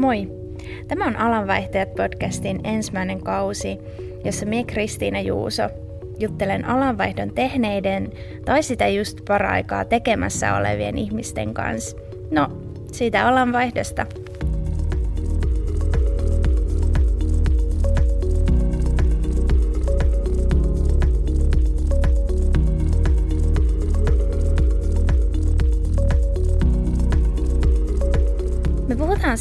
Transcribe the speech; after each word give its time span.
Moi! 0.00 0.28
Tämä 0.88 1.06
on 1.06 1.16
Alanvaihtajat 1.16 1.94
podcastin 1.94 2.60
ensimmäinen 2.64 3.22
kausi, 3.22 3.78
jossa 4.24 4.46
minä 4.46 4.64
Kristiina 4.64 5.20
Juuso 5.20 5.62
juttelen 6.18 6.64
alanvaihdon 6.64 7.30
tehneiden 7.34 8.10
tai 8.44 8.62
sitä 8.62 8.88
just 8.88 9.18
paraikaa 9.28 9.84
tekemässä 9.84 10.56
olevien 10.56 10.98
ihmisten 10.98 11.54
kanssa. 11.54 11.96
No, 12.30 12.48
siitä 12.92 13.28
alanvaihdosta. 13.28 14.06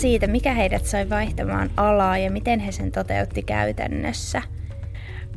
Siitä, 0.02 0.28
mikä 0.28 0.54
heidät 0.54 0.86
sai 0.86 1.10
vaihtamaan 1.10 1.70
alaa 1.78 2.18
ja 2.18 2.32
miten 2.32 2.60
he 2.60 2.72
sen 2.72 2.92
toteutti 2.92 3.44
käytännössä. 3.44 4.42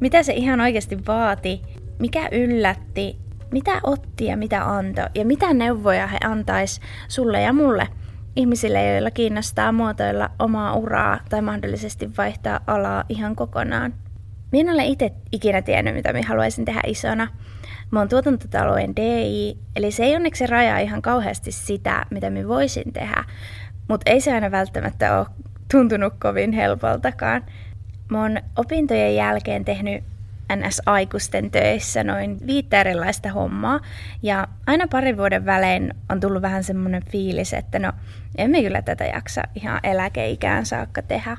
Mitä 0.01 0.23
se 0.23 0.33
ihan 0.33 0.61
oikeasti 0.61 0.99
vaati, 1.07 1.63
mikä 1.99 2.29
yllätti, 2.33 3.17
mitä 3.53 3.81
otti 3.83 4.25
ja 4.25 4.37
mitä 4.37 4.65
antoi 4.65 5.05
ja 5.15 5.25
mitä 5.25 5.55
neuvoja 5.55 6.07
he 6.07 6.19
antais 6.25 6.81
sulle 7.09 7.41
ja 7.41 7.53
mulle, 7.53 7.89
ihmisille, 8.37 8.93
joilla 8.93 9.11
kiinnostaa 9.11 9.73
muotoilla 9.73 10.31
omaa 10.39 10.75
uraa 10.75 11.21
tai 11.29 11.43
mahdollisesti 11.43 12.11
vaihtaa 12.19 12.61
alaa 12.67 13.05
ihan 13.09 13.37
kokonaan. 13.37 13.95
Minä 14.53 14.71
en 14.71 14.75
ole 14.75 14.85
itse 14.85 15.13
ikinä 15.33 15.63
tiennyt, 15.63 15.95
mitä 15.95 16.13
minä 16.13 16.29
haluaisin 16.29 16.65
tehdä 16.65 16.81
isona. 16.87 17.29
Mä 17.91 17.99
oon 17.99 18.09
tuotantotalouden 18.09 18.97
DI, 18.97 19.59
eli 19.77 19.91
se 19.91 20.05
ei 20.05 20.17
onneksi 20.17 20.47
rajaa 20.47 20.79
ihan 20.79 21.03
kauheasti 21.03 21.53
sitä, 21.53 22.07
mitä 22.11 22.31
minä 22.31 22.49
voisin 22.49 22.93
tehdä, 22.93 23.25
mutta 23.89 24.11
ei 24.11 24.21
se 24.21 24.35
aina 24.35 24.51
välttämättä 24.51 25.19
ole 25.19 25.27
tuntunut 25.73 26.15
kovin 26.19 26.53
helpoltakaan. 26.53 27.45
Mä 28.11 28.23
oon 28.23 28.39
opintojen 28.57 29.15
jälkeen 29.17 29.65
tehnyt 29.65 30.05
NS-aikuisten 30.57 31.51
töissä 31.51 32.05
noin 32.05 32.39
viittä 32.47 32.81
erilaista 32.81 33.33
hommaa. 33.33 33.81
Ja 34.23 34.49
aina 34.67 34.87
parin 34.91 35.17
vuoden 35.17 35.47
välein 35.47 35.95
on 36.11 36.21
tullut 36.21 36.43
vähän 36.43 36.65
semmoinen 36.65 37.03
fiilis, 37.11 37.55
että 37.55 37.79
no 37.79 37.93
emme 38.39 38.63
kyllä 38.63 38.83
tätä 38.83 39.05
jaksa 39.05 39.43
ihan 39.55 39.81
eläkeikään 39.83 40.67
saakka 40.67 41.03
tehdä. 41.03 41.37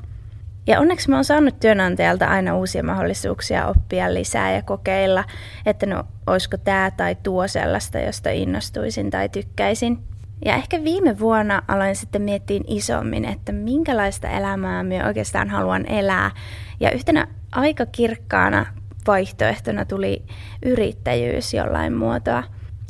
Ja 0.67 0.80
onneksi 0.80 1.09
mä 1.09 1.16
oon 1.16 1.25
saanut 1.25 1.59
työnantajalta 1.59 2.25
aina 2.25 2.58
uusia 2.58 2.83
mahdollisuuksia 2.83 3.67
oppia 3.67 4.14
lisää 4.14 4.52
ja 4.52 4.61
kokeilla, 4.61 5.23
että 5.66 5.86
no 5.86 6.03
olisiko 6.27 6.58
tämä 6.58 6.91
tai 6.97 7.16
tuo 7.23 7.47
sellaista, 7.47 7.99
josta 7.99 8.30
innostuisin 8.30 9.09
tai 9.09 9.30
tykkäisin. 9.30 10.12
Ja 10.45 10.55
ehkä 10.55 10.83
viime 10.83 11.19
vuonna 11.19 11.61
aloin 11.67 11.95
sitten 11.95 12.22
miettiä 12.22 12.59
isommin, 12.67 13.25
että 13.25 13.52
minkälaista 13.52 14.30
elämää 14.30 14.83
minä 14.83 15.08
oikeastaan 15.08 15.49
haluan 15.49 15.86
elää. 15.86 16.31
Ja 16.80 16.91
yhtenä 16.91 17.27
aika 17.52 17.86
kirkkaana 17.86 18.66
vaihtoehtona 19.08 19.86
tuli 19.86 20.23
yrittäjyys 20.66 21.53
jollain 21.53 21.94
muotoa. 21.94 22.44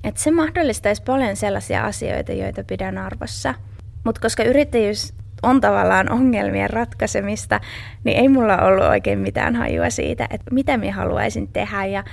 Että 0.04 0.22
se 0.22 0.32
mahdollistaisi 0.32 1.04
paljon 1.04 1.36
sellaisia 1.36 1.84
asioita, 1.84 2.32
joita 2.32 2.64
pidän 2.64 2.98
arvossa. 2.98 3.54
Mutta 4.04 4.22
koska 4.22 4.44
yrittäjyys 4.44 5.14
on 5.44 5.62
tavallaan 5.62 6.12
ongelmien 6.12 6.70
ratkaisemista, 6.70 7.60
niin 8.04 8.18
ei 8.18 8.30
mulla 8.30 8.58
ollut 8.58 8.86
oikein 8.86 9.20
mitään 9.20 9.56
hajua 9.56 9.90
siitä, 9.90 10.28
että 10.30 10.54
mitä 10.54 10.78
minä 10.78 10.94
haluaisin 10.94 11.48
tehdä 11.48 11.86
ja, 11.86 12.04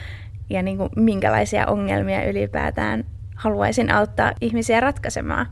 ja 0.50 0.62
niin 0.62 0.76
kuin 0.76 0.90
minkälaisia 0.96 1.66
ongelmia 1.66 2.24
ylipäätään 2.24 3.04
haluaisin 3.40 3.90
auttaa 3.90 4.32
ihmisiä 4.40 4.80
ratkaisemaan. 4.80 5.46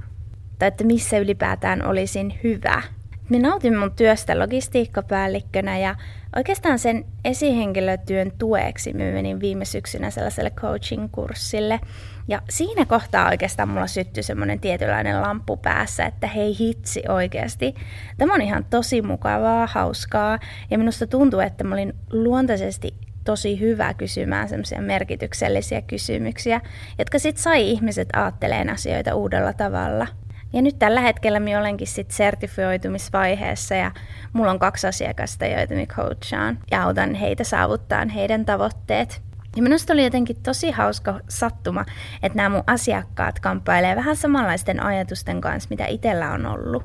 Tai 0.58 0.68
että 0.68 0.84
missä 0.84 1.18
ylipäätään 1.18 1.86
olisin 1.86 2.38
hyvä. 2.44 2.82
Minä 3.28 3.48
nautin 3.48 3.78
mun 3.78 3.92
työstä 3.96 4.38
logistiikkapäällikkönä 4.38 5.78
ja 5.78 5.94
oikeastaan 6.36 6.78
sen 6.78 7.04
esihenkilötyön 7.24 8.32
tueksi 8.38 8.92
mä 8.92 8.98
menin 8.98 9.40
viime 9.40 9.64
syksynä 9.64 10.10
sellaiselle 10.10 10.50
coaching-kurssille. 10.50 11.80
Ja 12.28 12.42
siinä 12.50 12.84
kohtaa 12.84 13.28
oikeastaan 13.28 13.68
mulla 13.68 13.86
syttyi 13.86 14.22
semmoinen 14.22 14.60
tietynlainen 14.60 15.22
lamppu 15.22 15.56
päässä, 15.56 16.06
että 16.06 16.26
hei 16.26 16.58
hitsi 16.58 17.02
oikeasti. 17.08 17.74
Tämä 18.18 18.34
on 18.34 18.42
ihan 18.42 18.64
tosi 18.70 19.02
mukavaa, 19.02 19.66
hauskaa 19.66 20.38
ja 20.70 20.78
minusta 20.78 21.06
tuntuu, 21.06 21.40
että 21.40 21.64
mä 21.64 21.74
olin 21.74 21.94
luontaisesti 22.12 22.94
tosi 23.28 23.60
hyvä 23.60 23.94
kysymään 23.94 24.48
semmoisia 24.48 24.82
merkityksellisiä 24.82 25.82
kysymyksiä, 25.82 26.60
jotka 26.98 27.18
sitten 27.18 27.42
sai 27.42 27.70
ihmiset 27.70 28.08
ajatteleen 28.12 28.70
asioita 28.70 29.14
uudella 29.14 29.52
tavalla. 29.52 30.06
Ja 30.52 30.62
nyt 30.62 30.78
tällä 30.78 31.00
hetkellä 31.00 31.40
minä 31.40 31.60
olenkin 31.60 31.86
sitten 31.86 32.16
sertifioitumisvaiheessa 32.16 33.74
ja 33.74 33.90
mulla 34.32 34.50
on 34.50 34.58
kaksi 34.58 34.86
asiakasta, 34.86 35.46
joita 35.46 35.74
minä 35.74 35.86
coachaan 35.86 36.58
ja 36.70 36.82
autan 36.82 37.14
heitä 37.14 37.44
saavuttaa 37.44 38.06
heidän 38.14 38.44
tavoitteet. 38.44 39.22
Ja 39.56 39.62
minusta 39.62 39.92
oli 39.92 40.04
jotenkin 40.04 40.36
tosi 40.42 40.70
hauska 40.70 41.20
sattuma, 41.28 41.84
että 42.22 42.36
nämä 42.36 42.48
mun 42.48 42.64
asiakkaat 42.66 43.40
kamppailee 43.40 43.96
vähän 43.96 44.16
samanlaisten 44.16 44.82
ajatusten 44.82 45.40
kanssa, 45.40 45.70
mitä 45.70 45.86
itsellä 45.86 46.32
on 46.32 46.46
ollut. 46.46 46.82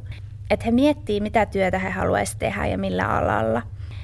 Että 0.49 0.65
he 0.65 0.71
miettii, 0.71 1.21
mitä 1.21 1.45
työtä 1.45 1.79
he 1.79 1.89
haluaisivat 1.89 2.39
tehdä 2.39 2.65
ja 2.65 2.77
millä 2.77 3.07
alalla. 3.07 3.61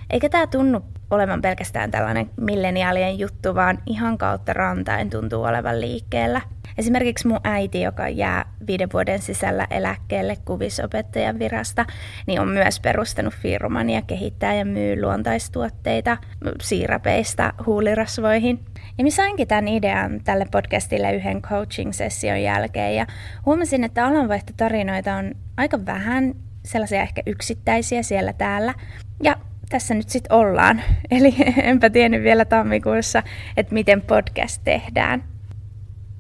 Eikä 0.10 0.30
tämä 0.30 0.48
tunnu 0.48 0.82
olevan 1.12 1.42
pelkästään 1.42 1.92
tällainen 1.92 2.30
milleniaalien 2.42 3.20
juttu, 3.20 3.56
vaan 3.56 3.78
ihan 3.86 4.18
kautta 4.18 4.54
rantain 4.54 5.10
tuntuu 5.10 5.44
olevan 5.44 5.82
liikkeellä. 5.82 6.42
Esimerkiksi 6.78 7.28
mun 7.28 7.40
äiti, 7.44 7.82
joka 7.82 8.10
jää 8.10 8.46
viiden 8.68 8.90
vuoden 8.94 9.20
sisällä 9.20 9.68
eläkkeelle 9.70 10.36
kuvisopettajan 10.46 11.40
virasta, 11.40 11.86
niin 12.28 12.42
on 12.42 12.48
myös 12.48 12.80
perustanut 12.80 13.34
firman 13.34 13.90
ja 13.90 14.02
kehittää 14.02 14.54
ja 14.54 14.66
myy 14.66 15.02
luontaistuotteita 15.02 16.18
siirapeista 16.62 17.54
huulirasvoihin. 17.66 18.66
Ja 18.98 19.04
mä 19.04 19.10
sainkin 19.10 19.48
tämän 19.48 19.68
idean 19.68 20.22
tälle 20.24 20.46
podcastille 20.52 21.16
yhden 21.16 21.42
coaching-session 21.42 22.42
jälkeen 22.44 22.96
ja 22.96 23.06
huomasin, 23.46 23.84
että 23.84 24.06
alanvaihtotarinoita 24.06 25.16
on 25.16 25.32
aika 25.58 25.86
vähän 25.86 26.34
sellaisia 26.66 27.02
ehkä 27.02 27.22
yksittäisiä 27.26 28.04
siellä 28.04 28.34
täällä. 28.34 28.74
Ja 29.24 29.36
tässä 29.70 29.94
nyt 29.94 30.10
sitten 30.10 30.38
ollaan. 30.38 30.82
Eli 31.12 31.36
enpä 31.58 31.90
tiennyt 31.90 32.24
vielä 32.24 32.46
tammikuussa, 32.46 33.24
että 33.58 33.74
miten 33.74 34.02
podcast 34.02 34.62
tehdään. 34.64 35.24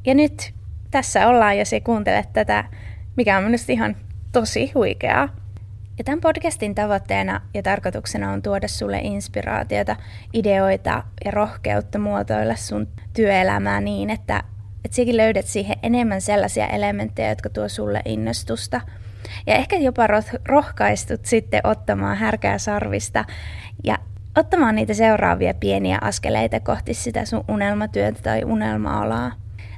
Ja 0.05 0.15
nyt 0.15 0.53
tässä 0.91 1.27
ollaan, 1.27 1.57
jos 1.57 1.73
ei 1.73 1.81
kuuntele 1.81 2.25
tätä, 2.33 2.65
mikä 3.15 3.37
on 3.37 3.43
minusta 3.43 3.71
ihan 3.71 3.95
tosi 4.31 4.71
huikeaa. 4.75 5.29
Ja 5.97 6.03
tämän 6.03 6.21
podcastin 6.21 6.75
tavoitteena 6.75 7.41
ja 7.53 7.63
tarkoituksena 7.63 8.31
on 8.31 8.41
tuoda 8.41 8.67
sulle 8.67 8.99
inspiraatiota, 8.99 9.95
ideoita 10.33 11.03
ja 11.25 11.31
rohkeutta 11.31 11.99
muotoilla 11.99 12.55
sun 12.55 12.87
työelämää 13.13 13.81
niin, 13.81 14.09
että, 14.09 14.43
että 14.85 14.95
sekin 14.95 15.17
löydät 15.17 15.45
siihen 15.45 15.77
enemmän 15.83 16.21
sellaisia 16.21 16.67
elementtejä, 16.67 17.29
jotka 17.29 17.49
tuo 17.49 17.69
sulle 17.69 18.01
innostusta– 18.05 18.81
ja 19.47 19.56
ehkä 19.56 19.75
jopa 19.75 20.07
rohkaistut 20.45 21.25
sitten 21.25 21.62
ottamaan 21.63 22.17
härkää 22.17 22.57
sarvista 22.57 23.25
ja 23.84 23.97
ottamaan 24.38 24.75
niitä 24.75 24.94
seuraavia 24.94 25.53
pieniä 25.53 25.97
askeleita 26.01 26.59
kohti 26.59 26.94
sitä 26.94 27.25
sun 27.25 27.44
unelmatyötä 27.47 28.22
tai 28.22 28.44
unelma-alaa. 28.45 29.31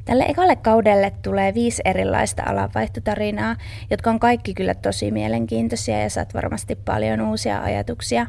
Tälle 0.06 0.23
ekalle 0.23 0.56
kaudelle 0.56 1.13
tulee 1.22 1.53
viisi 1.53 1.81
erilaista 1.85 2.44
alanvaihtotarinaa, 2.45 3.56
jotka 3.89 4.09
on 4.09 4.19
kaikki 4.19 4.53
kyllä 4.53 4.73
tosi 4.73 5.12
mielenkiintoisia 5.12 6.01
ja 6.01 6.09
saat 6.09 6.33
varmasti 6.33 6.75
paljon 6.75 7.22
uusia 7.22 7.62
ajatuksia. 7.62 8.28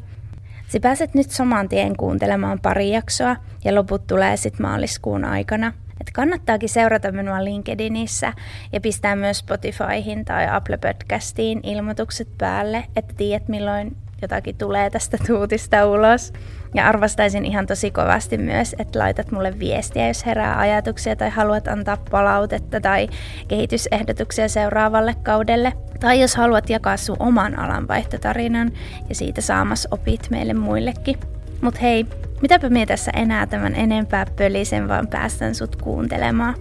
Sä 0.69 0.81
pääset 0.81 1.15
nyt 1.15 1.31
saman 1.31 1.69
tien 1.69 1.97
kuuntelemaan 1.97 2.61
pari 2.61 2.91
jaksoa 2.91 3.37
ja 3.65 3.75
loput 3.75 4.07
tulee 4.07 4.37
sitten 4.37 4.67
maaliskuun 4.67 5.25
aikana– 5.25 5.73
että 6.03 6.13
kannattaakin 6.13 6.69
seurata 6.69 7.13
minua 7.13 7.45
LinkedInissä 7.45 8.33
ja 8.73 8.81
pistää 8.81 9.17
myös 9.17 9.39
Spotifyhin 9.39 10.25
tai 10.25 10.49
Apple 10.51 10.79
Podcastiin 10.79 11.61
ilmoitukset 11.63 12.29
päälle, 12.39 12.85
että 12.97 13.15
tiedät 13.17 13.49
milloin 13.49 13.97
jotakin 14.23 14.57
tulee 14.57 14.91
tästä 14.91 15.19
tuutista 15.27 15.87
ulos. 15.87 16.33
Ja 16.75 16.89
arvostaisin 16.89 17.45
ihan 17.45 17.67
tosi 17.67 17.91
kovasti 17.91 18.39
myös, 18.39 18.77
että 18.79 18.99
laitat 18.99 19.31
mulle 19.31 19.59
viestiä, 19.59 20.09
jos 20.09 20.27
herää 20.27 20.59
ajatuksia 20.59 21.17
tai 21.17 21.31
haluat 21.31 21.69
antaa 21.69 21.97
palautetta 22.11 22.81
tai 22.81 23.09
kehitysehdotuksia 23.49 24.49
seuraavalle 24.49 25.15
kaudelle. 25.23 25.73
Tai 26.01 26.21
jos 26.21 26.37
haluat 26.37 26.71
jakaa 26.71 26.97
sun 26.97 27.17
oman 27.19 27.59
alanvaihtotarinan 27.59 28.73
ja 29.09 29.15
siitä 29.15 29.41
saamas 29.41 29.89
opit 29.91 30.31
meille 30.31 30.55
muillekin. 30.55 31.17
Mut 31.61 31.81
hei, 31.83 32.07
mitäpä 32.43 32.71
mie 32.71 32.87
tässä 32.87 33.11
enää 33.17 33.47
tämän 33.47 33.75
enempää 33.75 34.27
pölisen, 34.37 34.89
vaan 34.89 35.09
päästän 35.09 35.55
sut 35.55 35.77
kuuntelemaan. 35.77 36.55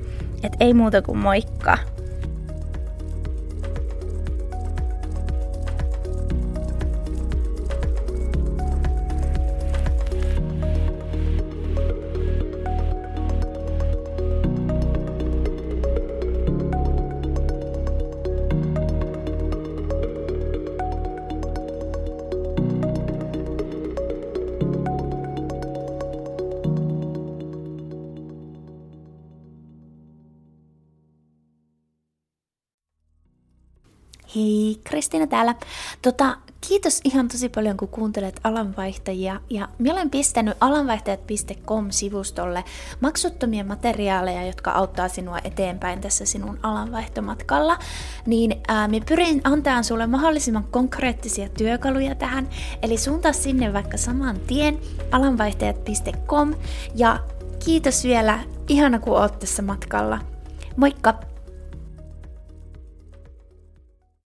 Et 0.43 0.53
ei 0.59 0.73
muuta 0.73 1.01
kuin 1.01 1.17
moikka! 1.17 1.77
Hei, 34.35 34.79
Kristiina 34.83 35.27
täällä. 35.27 35.55
Tota, 36.01 36.37
kiitos 36.67 37.01
ihan 37.03 37.27
tosi 37.27 37.49
paljon, 37.49 37.77
kun 37.77 37.87
kuuntelet 37.87 38.39
alanvaihtajia. 38.43 39.39
Ja 39.49 39.69
minä 39.77 39.93
olen 39.93 40.09
pistänyt 40.09 40.57
alanvaihtajat.com-sivustolle 40.59 42.63
maksuttomia 42.99 43.63
materiaaleja, 43.63 44.47
jotka 44.47 44.71
auttaa 44.71 45.07
sinua 45.07 45.39
eteenpäin 45.43 46.01
tässä 46.01 46.25
sinun 46.25 46.59
alanvaihtomatkalla. 46.63 47.77
Niin 48.25 48.61
ää, 48.67 48.87
minä 48.87 49.05
pyrin 49.09 49.41
antamaan 49.43 49.83
sulle 49.83 50.07
mahdollisimman 50.07 50.67
konkreettisia 50.71 51.49
työkaluja 51.49 52.15
tähän. 52.15 52.49
Eli 52.81 52.97
suuntaa 52.97 53.33
sinne 53.33 53.73
vaikka 53.73 53.97
saman 53.97 54.39
tien 54.39 54.79
alanvaihtajat.com. 55.11 56.53
Ja 56.95 57.19
kiitos 57.65 58.03
vielä, 58.03 58.39
ihana 58.67 58.99
kun 58.99 59.17
oot 59.17 59.39
tässä 59.39 59.61
matkalla. 59.61 60.19
Moikka! 60.75 61.30